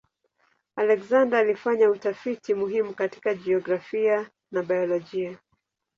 Alexander 0.75 1.37
alifanya 1.39 1.89
utafiti 1.89 2.53
muhimu 2.53 2.93
katika 2.93 3.33
jiografia 3.33 4.29
na 4.51 4.63
biolojia. 4.63 5.37